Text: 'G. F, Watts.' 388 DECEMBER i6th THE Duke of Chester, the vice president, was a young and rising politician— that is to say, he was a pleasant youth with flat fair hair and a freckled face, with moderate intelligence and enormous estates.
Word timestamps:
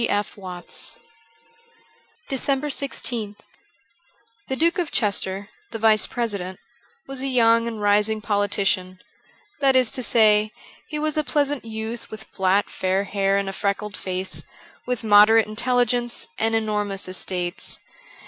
'G. 0.01 0.09
F, 0.09 0.35
Watts.' 0.35 0.95
388 2.27 2.29
DECEMBER 2.29 2.67
i6th 2.69 3.35
THE 4.47 4.55
Duke 4.55 4.79
of 4.79 4.89
Chester, 4.89 5.49
the 5.69 5.77
vice 5.77 6.07
president, 6.07 6.59
was 7.05 7.21
a 7.21 7.27
young 7.27 7.67
and 7.67 7.79
rising 7.79 8.19
politician— 8.19 8.99
that 9.61 9.75
is 9.75 9.91
to 9.91 10.01
say, 10.01 10.51
he 10.87 10.97
was 10.97 11.19
a 11.19 11.23
pleasant 11.23 11.65
youth 11.65 12.09
with 12.09 12.23
flat 12.23 12.67
fair 12.71 13.03
hair 13.03 13.37
and 13.37 13.47
a 13.47 13.53
freckled 13.53 13.95
face, 13.95 14.43
with 14.87 15.03
moderate 15.03 15.45
intelligence 15.45 16.27
and 16.39 16.55
enormous 16.55 17.07
estates. 17.07 17.77